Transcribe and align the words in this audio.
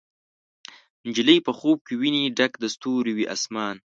نجلۍ 1.07 1.37
په 1.45 1.51
خوب 1.57 1.77
کې 1.87 1.93
ویني 2.01 2.23
ډک 2.37 2.53
د 2.59 2.63
ستورو، 2.73 3.11
وي 3.17 3.25
اسمان 3.35 3.75